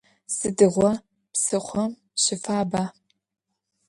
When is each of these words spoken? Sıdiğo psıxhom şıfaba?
Sıdiğo 0.35 0.89
psıxhom 1.33 1.91
şıfaba? 2.23 2.83